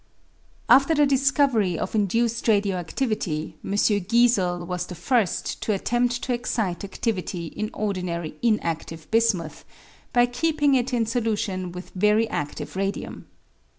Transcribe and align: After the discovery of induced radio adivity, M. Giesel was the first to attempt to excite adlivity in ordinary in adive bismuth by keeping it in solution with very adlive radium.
After 0.67 0.95
the 0.95 1.05
discovery 1.05 1.77
of 1.77 1.93
induced 1.93 2.47
radio 2.47 2.81
adivity, 2.83 3.53
M. 3.63 3.73
Giesel 3.73 4.65
was 4.65 4.87
the 4.87 4.95
first 4.95 5.61
to 5.61 5.73
attempt 5.75 6.23
to 6.23 6.33
excite 6.33 6.79
adlivity 6.79 7.53
in 7.53 7.69
ordinary 7.71 8.33
in 8.41 8.57
adive 8.63 9.05
bismuth 9.11 9.63
by 10.11 10.25
keeping 10.25 10.73
it 10.73 10.91
in 10.91 11.05
solution 11.05 11.71
with 11.71 11.91
very 11.91 12.25
adlive 12.29 12.75
radium. 12.75 13.27